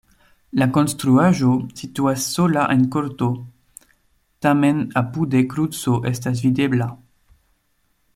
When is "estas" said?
6.13-6.43